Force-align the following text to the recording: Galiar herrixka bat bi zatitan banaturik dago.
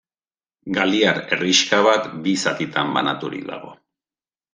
Galiar 0.77 1.19
herrixka 1.35 1.81
bat 1.87 2.07
bi 2.23 2.33
zatitan 2.47 2.95
banaturik 2.97 3.45
dago. 3.51 3.71